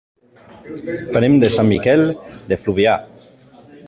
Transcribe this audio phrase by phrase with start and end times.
[1.17, 2.01] Venim de Sant Miquel
[2.53, 2.97] de Fluvià.